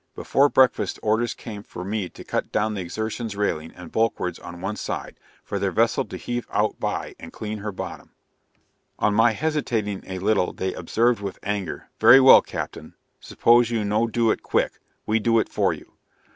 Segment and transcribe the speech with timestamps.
[0.15, 4.59] Before breakfast orders came for me to cut down the Exertion's railing and bulwarks on
[4.59, 8.09] one side, for their vessel to heave out by, and clean her bottom.
[8.97, 14.07] On my hesitating a little they observed with anger, "very well, captain, suppose you no
[14.07, 15.93] do it quick, we do it for you."